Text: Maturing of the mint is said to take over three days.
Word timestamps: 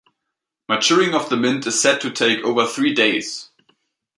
Maturing 0.67 1.13
of 1.13 1.29
the 1.29 1.37
mint 1.37 1.67
is 1.67 1.79
said 1.79 2.01
to 2.01 2.09
take 2.09 2.39
over 2.43 2.65
three 2.65 2.91
days. 2.91 3.51